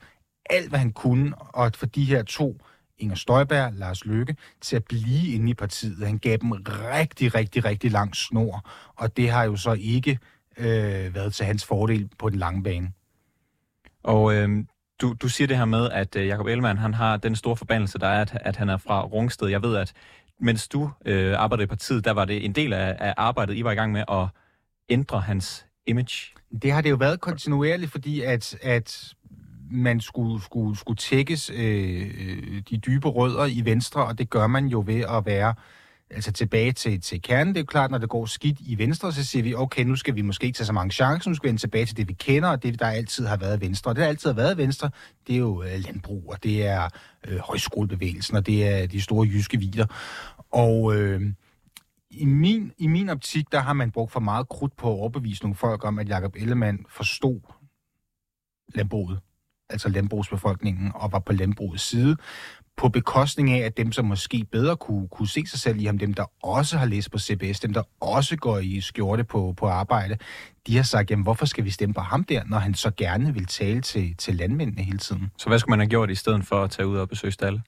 alt, 0.51 0.69
hvad 0.69 0.79
han 0.79 0.93
kunne, 0.93 1.35
og 1.39 1.73
for 1.75 1.87
de 1.87 2.05
her 2.05 2.23
to, 2.23 2.61
Inger 2.99 3.17
Støjberg, 3.17 3.73
Lars 3.75 4.05
Løkke, 4.05 4.37
til 4.61 4.77
at 4.77 4.85
blive 4.85 5.35
inde 5.35 5.51
i 5.51 5.55
partiet. 5.55 6.07
Han 6.07 6.19
gav 6.19 6.37
dem 6.37 6.53
rigtig, 6.53 7.35
rigtig, 7.35 7.65
rigtig 7.65 7.91
lang 7.91 8.17
snor, 8.17 8.69
og 8.97 9.17
det 9.17 9.31
har 9.31 9.45
jo 9.45 9.57
så 9.57 9.73
ikke 9.73 10.19
øh, 10.59 11.15
været 11.15 11.35
til 11.35 11.47
hans 11.47 11.65
fordel 11.65 12.11
på 12.19 12.31
den 12.31 12.39
lange 12.39 12.63
bane. 12.63 12.93
Og 14.03 14.35
øh, 14.35 14.65
du, 15.01 15.15
du 15.23 15.29
siger 15.29 15.49
det 15.49 15.57
her 15.57 15.65
med, 15.65 15.91
at 15.91 16.17
uh, 16.17 16.27
Jacob 16.27 16.47
Ellemann, 16.47 16.79
han 16.79 16.95
har 16.95 17.17
den 17.17 17.37
store 17.37 17.57
forbandelse, 17.57 17.99
der 17.99 18.07
er, 18.07 18.21
at, 18.21 18.39
at 18.41 18.57
han 18.57 18.69
er 18.69 18.77
fra 18.77 19.05
Rungsted. 19.05 19.49
Jeg 19.49 19.63
ved, 19.63 19.77
at 19.77 19.93
mens 20.41 20.69
du 20.69 20.91
øh, 21.05 21.35
arbejdede 21.39 21.65
i 21.65 21.67
partiet, 21.67 22.05
der 22.05 22.11
var 22.11 22.25
det 22.25 22.45
en 22.45 22.53
del 22.53 22.73
af, 22.73 22.97
af 22.99 23.15
arbejdet, 23.17 23.57
I 23.57 23.65
var 23.65 23.71
i 23.71 23.75
gang 23.75 23.93
med 23.93 24.05
at 24.09 24.27
ændre 24.89 25.21
hans 25.21 25.67
image. 25.87 26.35
Det 26.63 26.73
har 26.73 26.81
det 26.81 26.91
jo 26.91 26.97
været 26.97 27.21
kontinuerligt, 27.21 27.91
fordi 27.91 28.21
at, 28.21 28.59
at 28.63 29.15
man 29.71 30.01
skulle, 30.01 30.43
skulle, 30.43 30.77
skulle 30.79 30.97
tækkes 30.97 31.51
øh, 31.51 32.11
øh 32.19 32.63
de 32.71 32.79
dybe 32.79 33.09
rødder 33.09 33.47
i 33.47 33.63
Venstre, 33.65 34.07
og 34.07 34.19
det 34.19 34.31
gør 34.31 34.47
man 34.47 34.67
jo 34.67 34.83
ved 34.87 35.01
at 35.01 35.27
være 35.27 35.55
altså 36.11 36.33
tilbage 36.33 36.73
til, 36.73 37.01
til 37.01 37.23
kernen. 37.23 37.55
Det 37.55 37.61
er 37.61 37.63
jo 37.63 37.67
klart, 37.67 37.91
når 37.91 37.99
det 37.99 38.09
går 38.09 38.27
skidt 38.27 38.61
i 38.61 38.79
Venstre, 38.79 39.13
så 39.13 39.25
siger 39.25 39.43
vi, 39.43 39.55
okay, 39.55 39.85
nu 39.85 39.97
skal 39.97 40.15
vi 40.15 40.23
måske 40.23 40.47
ikke 40.47 40.57
tage 40.57 40.67
så 40.67 40.73
mange 40.73 40.91
chancer, 40.91 41.31
nu 41.31 41.35
skal 41.35 41.47
vi 41.47 41.49
vende 41.49 41.61
tilbage 41.61 41.87
til 41.87 41.97
det, 41.97 42.09
vi 42.09 42.13
kender, 42.13 42.49
og 42.49 42.63
det, 42.63 42.81
der 42.81 42.87
altid 42.87 43.27
har 43.27 43.37
været 43.37 43.61
Venstre. 43.61 43.91
Og 43.91 43.95
det, 43.95 44.03
der 44.03 44.09
altid 44.09 44.31
har 44.31 44.35
været 44.35 44.57
Venstre, 44.57 44.91
det 45.27 45.35
er 45.35 45.39
jo 45.39 45.63
øh, 45.63 45.79
landbrug, 45.79 46.25
og 46.29 46.43
det 46.43 46.67
er 46.67 46.89
øh, 47.29 47.39
højskolebevægelsen, 47.39 48.37
og 48.37 48.47
det 48.47 48.69
er 48.69 48.87
de 48.87 49.01
store 49.01 49.27
jyske 49.27 49.59
vider. 49.59 49.87
Og 50.51 50.97
øh, 50.97 51.23
i 52.11 52.25
min, 52.25 52.73
i 52.79 52.87
min 52.87 53.09
optik, 53.09 53.53
der 53.53 53.61
har 53.61 53.73
man 53.73 53.91
brugt 53.91 54.13
for 54.13 54.21
meget 54.21 54.49
krudt 54.49 54.77
på 54.77 54.89
at 54.89 54.99
overbevise 54.99 55.43
nogle 55.43 55.55
folk 55.55 55.85
om, 55.85 55.99
at 55.99 56.09
Jacob 56.09 56.37
Ellemann 56.37 56.87
forstod 56.89 57.41
landbruget 58.75 59.21
altså 59.71 59.89
landbrugsbefolkningen, 59.89 60.93
og 60.95 61.13
var 61.13 61.19
på 61.19 61.33
landbrugets 61.33 61.83
side, 61.83 62.17
på 62.77 62.89
bekostning 62.89 63.51
af, 63.51 63.59
at 63.59 63.77
dem, 63.77 63.93
som 63.93 64.05
måske 64.05 64.47
bedre 64.53 64.77
kunne, 64.77 65.09
kunne 65.09 65.29
se 65.29 65.47
sig 65.47 65.61
selv 65.61 65.81
i 65.81 65.85
ham, 65.85 65.99
dem, 65.99 66.15
der 66.15 66.25
også 66.43 66.79
har 66.79 66.87
læst 66.87 67.11
på 67.11 67.19
CBS, 67.19 67.61
dem, 67.61 67.73
der 67.73 67.83
også 68.01 68.37
går 68.37 68.59
i 68.59 68.81
skjorte 68.81 69.25
på, 69.25 69.55
på 69.57 69.67
arbejde, 69.67 70.17
de 70.67 70.77
har 70.77 70.83
sagt, 70.83 71.11
jamen 71.11 71.23
hvorfor 71.23 71.47
skal 71.47 71.65
vi 71.65 71.71
stemme 71.71 71.95
på 71.95 72.01
ham 72.01 72.25
der, 72.25 72.45
når 72.47 72.59
han 72.59 72.75
så 72.75 72.91
gerne 72.97 73.35
vil 73.35 73.47
tale 73.47 73.81
til, 73.81 74.17
til 74.17 74.35
landmændene 74.35 74.83
hele 74.83 74.99
tiden? 74.99 75.31
Så 75.39 75.49
hvad 75.49 75.59
skulle 75.59 75.73
man 75.73 75.79
have 75.79 75.91
gjort 75.91 76.11
i 76.11 76.15
stedet 76.15 76.47
for 76.47 76.63
at 76.63 76.71
tage 76.71 76.89
ud 76.89 76.97
og 76.97 77.09
besøge 77.09 77.33
stalle? 77.33 77.63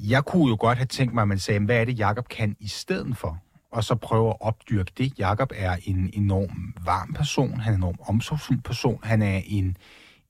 Jeg 0.00 0.24
kunne 0.24 0.48
jo 0.48 0.56
godt 0.60 0.78
have 0.78 0.86
tænkt 0.86 1.14
mig, 1.14 1.22
at 1.22 1.28
man 1.28 1.38
sagde, 1.38 1.60
hvad 1.60 1.76
er 1.76 1.84
det, 1.84 1.98
Jakob 1.98 2.28
kan 2.28 2.56
i 2.60 2.68
stedet 2.68 3.16
for? 3.16 3.38
Og 3.72 3.84
så 3.84 3.94
prøve 3.94 4.28
at 4.28 4.36
opdyrke 4.40 4.92
det. 4.98 5.18
Jakob 5.18 5.52
er 5.54 5.76
en 5.84 6.10
enorm 6.12 6.74
varm 6.84 7.12
person, 7.12 7.60
han 7.60 7.72
er 7.72 7.76
en 7.76 7.82
enorm 7.82 7.96
omsorgsfuld 8.08 8.60
person, 8.60 9.00
han 9.02 9.22
er 9.22 9.40
en, 9.46 9.76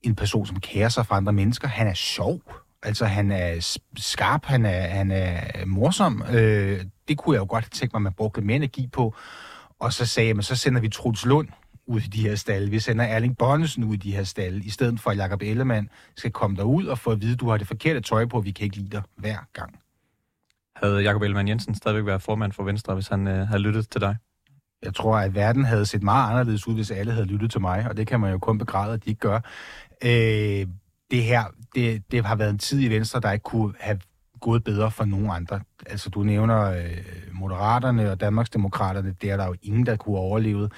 en 0.03 0.15
person, 0.15 0.45
som 0.45 0.59
kærer 0.59 0.89
sig 0.89 1.05
for 1.05 1.15
andre 1.15 1.33
mennesker, 1.33 1.67
han 1.67 1.87
er 1.87 1.93
sjov, 1.93 2.41
Altså, 2.83 3.05
han 3.05 3.31
er 3.31 3.77
skarp, 3.97 4.45
han 4.45 4.65
er, 4.65 4.81
han 4.87 5.11
er 5.11 5.65
morsom. 5.65 6.23
Øh, 6.33 6.85
det 7.07 7.17
kunne 7.17 7.33
jeg 7.33 7.39
jo 7.39 7.45
godt 7.49 7.71
tænke 7.71 7.93
mig, 7.93 7.97
at 7.97 8.03
man 8.03 8.13
brugte 8.13 8.41
mere 8.41 8.55
energi 8.55 8.87
på. 8.87 9.15
Og 9.79 9.93
så 9.93 10.05
sagde 10.05 10.35
jeg, 10.35 10.43
så 10.43 10.55
sender 10.55 10.81
vi 10.81 10.89
Truls 10.89 11.25
Lund 11.25 11.47
ud 11.85 12.01
i 12.01 12.07
de 12.07 12.21
her 12.21 12.35
stalle. 12.35 12.69
Vi 12.69 12.79
sender 12.79 13.05
Erling 13.05 13.37
Bonnesen 13.37 13.83
ud 13.83 13.93
i 13.93 13.97
de 13.97 14.15
her 14.15 14.23
stalle, 14.23 14.63
i 14.63 14.69
stedet 14.69 14.99
for 14.99 15.11
at 15.11 15.17
Jacob 15.17 15.41
Ellemann 15.41 15.89
skal 16.15 16.31
komme 16.31 16.57
derud 16.57 16.85
og 16.85 16.97
få 16.97 17.11
at 17.11 17.21
vide, 17.21 17.33
at 17.33 17.39
du 17.39 17.49
har 17.49 17.57
det 17.57 17.67
forkerte 17.67 18.01
tøj 18.01 18.25
på, 18.25 18.39
vi 18.39 18.51
kan 18.51 18.63
ikke 18.63 18.75
lide 18.75 18.89
dig 18.89 19.01
hver 19.15 19.37
gang. 19.53 19.79
Havde 20.75 21.03
Jacob 21.03 21.21
Ellemann 21.21 21.47
Jensen 21.47 21.75
stadigvæk 21.75 22.05
været 22.05 22.21
formand 22.21 22.51
for 22.51 22.63
Venstre, 22.63 22.93
hvis 22.93 23.07
han 23.07 23.27
øh, 23.27 23.47
havde 23.47 23.61
lyttet 23.61 23.89
til 23.89 24.01
dig? 24.01 24.15
Jeg 24.83 24.95
tror, 24.95 25.17
at 25.17 25.35
verden 25.35 25.65
havde 25.65 25.85
set 25.85 26.03
meget 26.03 26.29
anderledes 26.31 26.67
ud, 26.67 26.73
hvis 26.73 26.91
alle 26.91 27.11
havde 27.11 27.25
lyttet 27.25 27.51
til 27.51 27.61
mig, 27.61 27.85
og 27.89 27.97
det 27.97 28.07
kan 28.07 28.19
man 28.19 28.31
jo 28.31 28.37
kun 28.37 28.57
begræde, 28.57 28.93
at 28.93 29.05
de 29.05 29.09
ikke 29.09 29.19
gør. 29.19 29.39
Øh, 30.03 30.67
det 31.11 31.23
her, 31.23 31.43
det, 31.75 32.11
det 32.11 32.25
har 32.25 32.35
været 32.35 32.49
en 32.49 32.59
tid 32.59 32.81
i 32.81 32.89
Venstre, 32.89 33.19
der 33.19 33.31
ikke 33.31 33.43
kunne 33.43 33.73
have 33.79 33.99
gået 34.39 34.63
bedre 34.63 34.91
for 34.91 35.05
nogen 35.05 35.29
andre. 35.31 35.59
Altså, 35.85 36.09
du 36.09 36.23
nævner 36.23 36.61
øh, 36.61 36.97
Moderaterne 37.33 38.11
og 38.11 38.21
Danmarksdemokraterne, 38.21 39.15
det 39.21 39.31
er 39.31 39.37
der 39.37 39.45
jo 39.45 39.55
ingen, 39.61 39.85
der 39.85 39.95
kunne 39.95 40.17
overleve. 40.17 40.69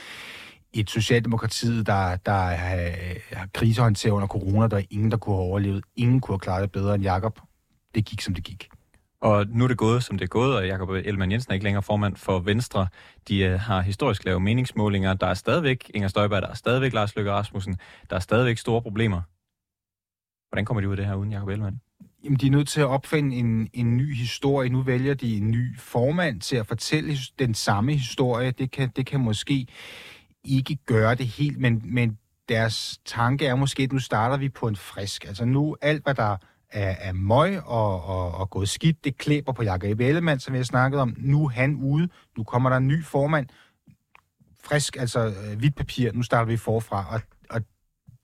Et 0.74 0.90
Socialdemokratiet, 0.90 1.88
der, 1.88 2.16
der 2.16 2.32
har, 2.32 2.92
har 3.36 3.48
krisehåndteret 3.54 4.14
under 4.14 4.28
corona, 4.28 4.68
der 4.68 4.78
er 4.78 4.84
ingen, 4.90 5.12
der 5.12 5.18
kunne 5.18 5.36
have 5.36 5.44
overlevet. 5.44 5.84
Ingen 5.96 6.20
kunne 6.20 6.34
have 6.34 6.40
klaret 6.40 6.62
det 6.62 6.72
bedre 6.72 6.96
end 6.96 7.04
Jakob. 7.04 7.40
Det 7.96 8.06
gik, 8.06 8.22
som 8.22 8.34
det 8.34 8.44
gik. 8.44 8.70
Og 9.24 9.48
nu 9.48 9.64
er 9.64 9.68
det 9.68 9.78
gået, 9.78 10.04
som 10.04 10.18
det 10.18 10.26
er 10.26 10.30
gået, 10.30 10.56
og 10.56 10.68
Jakob 10.68 10.90
Elman 10.90 11.32
Jensen 11.32 11.52
er 11.52 11.54
ikke 11.54 11.64
længere 11.64 11.84
formand 11.84 12.16
for 12.16 12.40
Venstre. 12.40 12.88
De 13.28 13.40
øh, 13.40 13.60
har 13.60 13.82
historisk 13.82 14.26
lavet 14.26 14.42
meningsmålinger. 14.42 15.14
Der 15.14 15.28
er 15.28 15.34
stadigvæk 15.34 15.92
Inger 15.94 16.08
Støjberg, 16.08 16.42
der 16.42 16.48
er 16.48 16.54
stadigvæk 16.54 16.94
Lars 16.94 17.16
Løkke 17.16 17.32
Rasmussen. 17.32 17.78
Der 18.10 18.16
er 18.16 18.20
stadigvæk 18.20 18.58
store 18.58 18.82
problemer. 18.82 19.22
Hvordan 20.50 20.66
kommer 20.66 20.82
de 20.82 20.88
ud 20.88 20.94
af 20.94 20.98
det 20.98 21.06
her 21.06 21.16
uden 21.16 21.32
Jakob 21.32 21.50
Ellemann? 21.50 21.82
Jamen, 22.24 22.40
de 22.40 22.48
er 22.48 22.52
nødt 22.52 22.68
til 22.68 22.82
at 22.82 22.88
opfinde 22.88 23.36
en, 23.36 23.70
en 23.74 23.98
ny 23.98 24.16
historie. 24.16 24.70
Nu 24.70 24.82
vælger 24.82 25.14
de 25.14 25.38
en 25.38 25.52
ny 25.52 25.80
formand 25.80 26.42
til 26.42 26.56
at 26.56 26.68
fortælle 26.68 27.18
den 27.40 27.54
samme 27.54 27.94
historie. 27.94 28.52
Det 28.52 28.72
kan, 28.72 28.90
det 28.96 29.06
kan 29.06 29.20
måske 29.20 29.68
ikke 30.44 30.76
gøre 30.86 31.16
det 31.16 31.28
helt, 31.28 31.58
men, 31.58 31.82
men 31.86 32.18
deres 32.50 33.00
tanke 33.06 33.48
er 33.48 33.56
måske, 33.56 33.84
at 33.84 33.92
nu 33.92 34.00
starter 34.00 34.38
vi 34.38 34.50
på 34.50 34.68
en 34.68 34.76
frisk. 34.76 35.26
Altså 35.26 35.46
nu, 35.46 35.76
alt 35.82 36.04
hvad 36.04 36.16
der 36.16 36.38
er, 36.74 36.96
er 37.00 37.14
møg 37.14 37.64
og, 37.66 38.04
og, 38.04 38.32
og 38.32 38.50
gået 38.50 38.70
skidt, 38.70 39.04
det 39.04 39.18
klæber 39.18 39.52
på 39.52 39.64
Jacob 39.64 40.00
Ellemann, 40.00 40.40
som 40.40 40.54
vi 40.54 40.58
har 40.58 40.66
snakket 40.66 41.00
om. 41.00 41.16
Nu 41.18 41.46
er 41.46 41.50
han 41.50 41.76
ude. 41.76 42.10
Nu 42.38 42.44
kommer 42.44 42.70
der 42.70 42.78
en 42.78 42.88
ny 42.88 43.04
formand. 43.04 43.48
Frisk, 44.64 44.98
altså 44.98 45.20
øh, 45.20 45.58
hvidt 45.58 45.76
papir. 45.76 46.12
Nu 46.12 46.24
starter 46.24 46.46
vi 46.46 46.58
forfra. 46.58 47.20
Og 47.50 47.62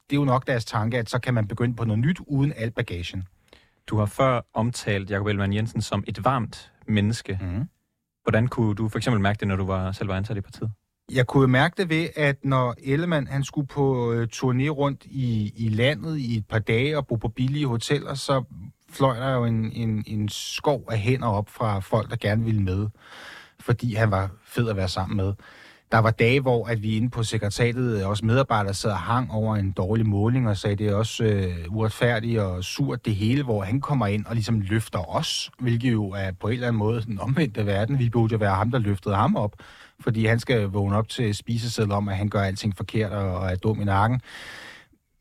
det 0.09 0.15
er 0.15 0.19
jo 0.19 0.25
nok 0.25 0.47
deres 0.47 0.65
tanke, 0.65 0.97
at 0.97 1.09
så 1.09 1.19
kan 1.19 1.33
man 1.33 1.47
begynde 1.47 1.75
på 1.75 1.85
noget 1.85 1.99
nyt 1.99 2.19
uden 2.27 2.53
al 2.55 2.71
bagagen. 2.71 3.27
Du 3.87 3.97
har 3.97 4.05
før 4.05 4.41
omtalt 4.53 5.11
Jacob 5.11 5.27
Ellemann 5.27 5.53
Jensen 5.53 5.81
som 5.81 6.03
et 6.07 6.23
varmt 6.23 6.71
menneske. 6.87 7.39
Mm. 7.41 7.69
Hvordan 8.23 8.47
kunne 8.47 8.75
du 8.75 8.89
for 8.89 8.97
eksempel 8.97 9.21
mærke 9.21 9.39
det, 9.39 9.47
når 9.47 9.55
du 9.55 9.65
var 9.65 9.91
selv 9.91 10.09
var 10.09 10.15
ansat 10.15 10.37
i 10.37 10.41
partiet? 10.41 10.71
Jeg 11.11 11.27
kunne 11.27 11.47
mærke 11.47 11.81
det 11.81 11.89
ved, 11.89 12.07
at 12.15 12.35
når 12.43 12.75
Ellemann 12.83 13.27
han 13.27 13.43
skulle 13.43 13.67
på 13.67 14.13
øh, 14.13 14.27
turné 14.33 14.67
rundt 14.69 15.05
i, 15.05 15.53
i 15.55 15.69
landet 15.69 16.17
i 16.17 16.37
et 16.37 16.45
par 16.49 16.59
dage 16.59 16.97
og 16.97 17.07
bo 17.07 17.15
på 17.15 17.27
billige 17.27 17.67
hoteller, 17.67 18.13
så 18.13 18.43
fløj 18.89 19.19
der 19.19 19.33
jo 19.33 19.45
en, 19.45 19.71
en, 19.71 20.03
en 20.07 20.29
skov 20.29 20.83
af 20.91 20.97
hænder 20.97 21.27
op 21.27 21.49
fra 21.49 21.79
folk, 21.79 22.09
der 22.09 22.15
gerne 22.15 22.43
ville 22.43 22.61
med, 22.61 22.87
fordi 23.59 23.93
han 23.93 24.11
var 24.11 24.29
fed 24.45 24.69
at 24.69 24.75
være 24.75 24.87
sammen 24.87 25.17
med. 25.17 25.33
Der 25.91 25.97
var 25.97 26.11
dage, 26.11 26.39
hvor 26.41 26.67
at 26.67 26.83
vi 26.83 26.95
inde 26.95 27.09
på 27.09 27.23
sekretariatet, 27.23 28.01
øh, 28.01 28.09
også 28.09 28.25
medarbejdere 28.25 28.73
sad 28.73 28.91
og 28.91 28.97
hang 28.97 29.31
over 29.31 29.55
en 29.55 29.71
dårlig 29.71 30.05
måling 30.05 30.49
og 30.49 30.57
sagde, 30.57 30.75
det 30.75 30.87
er 30.87 30.95
også 30.95 31.23
øh, 31.23 31.55
uretfærdigt 31.69 32.39
og 32.39 32.63
surt 32.63 33.05
det 33.05 33.15
hele, 33.15 33.43
hvor 33.43 33.63
han 33.63 33.81
kommer 33.81 34.07
ind 34.07 34.25
og 34.25 34.35
ligesom 34.35 34.59
løfter 34.59 35.15
os, 35.15 35.51
hvilket 35.59 35.91
jo 35.91 36.09
er 36.09 36.31
på 36.31 36.47
en 36.47 36.53
eller 36.53 36.67
anden 36.67 36.79
måde 36.79 37.01
den 37.01 37.19
omvendte 37.19 37.65
verden. 37.65 37.99
Vi 37.99 38.09
burde 38.09 38.31
jo 38.31 38.37
være 38.37 38.55
ham, 38.55 38.71
der 38.71 38.79
løftede 38.79 39.15
ham 39.15 39.35
op, 39.35 39.55
fordi 40.01 40.25
han 40.25 40.39
skal 40.39 40.61
vågne 40.61 40.97
op 40.97 41.09
til 41.09 41.35
spisesædet 41.35 41.91
om, 41.91 42.09
at 42.09 42.17
han 42.17 42.29
gør 42.29 42.41
alting 42.41 42.77
forkert 42.77 43.11
og 43.11 43.51
er 43.51 43.55
dum 43.55 43.81
i 43.81 43.83
nakken. 43.83 44.21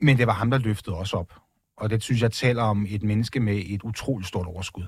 Men 0.00 0.18
det 0.18 0.26
var 0.26 0.32
ham, 0.32 0.50
der 0.50 0.58
løftede 0.58 0.96
os 0.96 1.12
op. 1.12 1.34
Og 1.76 1.90
det 1.90 2.02
synes 2.02 2.22
jeg 2.22 2.32
taler 2.32 2.62
om 2.62 2.86
et 2.88 3.02
menneske 3.02 3.40
med 3.40 3.62
et 3.66 3.82
utroligt 3.82 4.28
stort 4.28 4.46
overskud. 4.46 4.84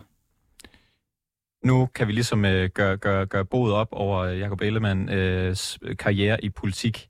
Nu 1.64 1.86
kan 1.86 2.06
vi 2.06 2.12
ligesom 2.12 2.44
øh, 2.44 2.68
gøre, 2.68 2.96
gøre, 2.96 3.26
gøre 3.26 3.44
boet 3.44 3.72
op 3.72 3.88
over 3.92 4.24
Jacob 4.24 4.60
Ellemanns 4.60 5.78
øh, 5.82 5.96
karriere 5.96 6.44
i 6.44 6.48
politik. 6.50 7.08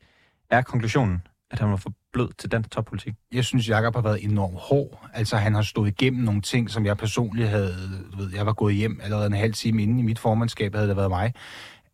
Er 0.51 0.63
konklusionen, 0.63 1.23
at 1.51 1.59
han 1.59 1.71
var 1.71 1.77
for 1.77 1.93
blød 2.13 2.29
til 2.39 2.53
dansk 2.53 2.71
toppolitik? 2.71 3.15
Jeg 3.33 3.45
synes, 3.45 3.69
Jacob 3.69 3.95
har 3.95 4.03
været 4.03 4.25
enormt 4.25 4.59
hård. 4.59 5.09
Altså, 5.15 5.37
han 5.37 5.55
har 5.55 5.63
stået 5.63 5.89
igennem 5.89 6.25
nogle 6.25 6.41
ting, 6.41 6.71
som 6.71 6.87
jeg 6.87 6.97
personligt 6.97 7.49
havde... 7.49 7.75
Du 8.13 8.17
ved, 8.17 8.35
jeg 8.35 8.47
var 8.47 8.53
gået 8.53 8.75
hjem 8.75 9.01
allerede 9.03 9.27
en 9.27 9.33
halv 9.33 9.53
time 9.53 9.83
inden 9.83 9.99
i 9.99 10.03
mit 10.03 10.19
formandskab, 10.19 10.75
havde 10.75 10.89
det 10.89 10.97
været 10.97 11.11
mig. 11.11 11.35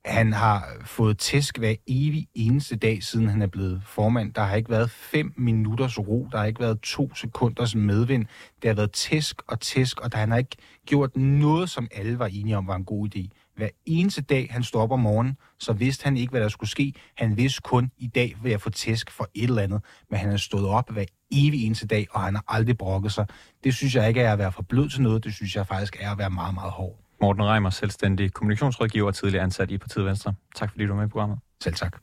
Han 0.07 0.33
har 0.33 0.69
fået 0.85 1.19
tæsk 1.19 1.59
hver 1.59 1.75
evig 1.87 2.29
eneste 2.35 2.77
dag, 2.77 3.03
siden 3.03 3.29
han 3.29 3.43
er 3.43 3.47
blevet 3.47 3.83
formand. 3.87 4.35
Der 4.35 4.43
har 4.43 4.57
ikke 4.57 4.71
været 4.71 4.91
fem 4.91 5.35
minutters 5.37 5.99
ro. 5.99 6.29
Der 6.33 6.39
har 6.39 6.45
ikke 6.45 6.61
været 6.61 6.81
to 6.81 7.15
sekunders 7.15 7.75
medvind. 7.75 8.27
Det 8.63 8.69
har 8.69 8.75
været 8.75 8.93
tæsk 8.93 9.43
og 9.49 9.61
tæsk, 9.61 10.01
og 10.01 10.13
der 10.13 10.19
han 10.19 10.31
har 10.31 10.39
ikke 10.39 10.57
gjort 10.87 11.17
noget, 11.17 11.71
som 11.71 11.89
alle 11.95 12.19
var 12.19 12.27
enige 12.27 12.57
om 12.57 12.67
var 12.67 12.77
en 12.77 12.85
god 12.85 13.09
idé. 13.17 13.29
Hver 13.57 13.69
eneste 13.87 14.23
dag, 14.23 14.49
han 14.51 14.63
stod 14.63 14.81
op 14.81 14.93
om 14.93 15.01
morgenen, 15.01 15.37
så 15.59 15.73
vidste 15.73 16.05
han 16.05 16.17
ikke, 16.17 16.31
hvad 16.31 16.41
der 16.41 16.49
skulle 16.49 16.71
ske. 16.71 16.93
Han 17.17 17.37
vidste 17.37 17.61
kun, 17.61 17.91
i 17.99 18.07
dag 18.07 18.37
vil 18.43 18.51
jeg 18.51 18.61
få 18.61 18.71
tæsk 18.71 19.11
for 19.11 19.29
et 19.35 19.45
eller 19.45 19.63
andet. 19.63 19.81
Men 20.11 20.19
han 20.19 20.31
har 20.31 20.37
stået 20.37 20.67
op 20.67 20.91
hver 20.91 21.05
evig 21.31 21.67
eneste 21.67 21.87
dag, 21.87 22.07
og 22.11 22.21
han 22.21 22.35
har 22.35 22.45
aldrig 22.49 22.79
brokket 22.79 23.13
sig. 23.13 23.27
Det 23.65 23.75
synes 23.75 23.95
jeg 23.95 24.09
ikke 24.09 24.21
er 24.21 24.33
at 24.33 24.39
være 24.39 24.53
for 24.53 24.63
blød 24.63 24.89
til 24.89 25.03
noget. 25.03 25.25
Det 25.25 25.35
synes 25.35 25.57
jeg 25.57 25.67
faktisk 25.67 25.97
er 26.01 26.11
at 26.13 26.19
være 26.19 26.31
meget, 26.31 26.55
meget 26.55 26.73
hård. 26.73 27.06
Morten 27.21 27.45
Reimer, 27.45 27.71
selvstændig 27.71 28.33
kommunikationsrådgiver 28.33 29.07
og 29.07 29.15
tidligere 29.15 29.45
ansat 29.45 29.71
i 29.71 29.79
Partiet 29.79 30.07
Venstre. 30.07 30.35
Tak 30.55 30.71
fordi 30.71 30.87
du 30.87 30.93
var 30.93 30.97
med 30.97 31.07
i 31.07 31.11
programmet. 31.11 31.39
Selv 31.61 31.75
tak. 31.75 31.97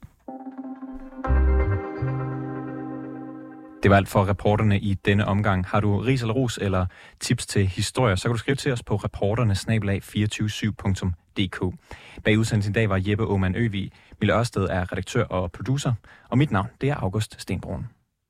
Det 3.84 3.92
var 3.92 3.98
alt 3.98 4.08
for 4.08 4.28
reporterne 4.28 4.80
i 4.80 4.94
denne 4.94 5.26
omgang. 5.26 5.68
Har 5.68 5.80
du 5.80 5.98
ris 5.98 6.22
eller 6.22 6.34
ros 6.34 6.60
eller 6.62 6.86
tips 7.20 7.46
til 7.46 7.68
historier, 7.68 8.16
så 8.16 8.24
kan 8.24 8.32
du 8.32 8.38
skrive 8.38 8.56
til 8.56 8.72
os 8.72 8.84
på 8.84 8.96
reporterne 8.96 9.54
247dk 9.54 11.78
Bag 12.24 12.40
udsendelsen 12.40 12.72
i 12.72 12.74
dag 12.74 12.90
var 12.90 13.02
Jeppe 13.08 13.24
Aumann 13.24 13.56
Øvig. 13.56 13.92
Mille 14.20 14.34
Ørsted 14.34 14.64
er 14.64 14.92
redaktør 14.92 15.24
og 15.24 15.52
producer, 15.52 15.94
og 16.30 16.38
mit 16.38 16.52
navn 16.52 16.68
det 16.82 16.90
er 16.90 16.96
August 16.96 17.42
Stenbrun. 17.42 17.88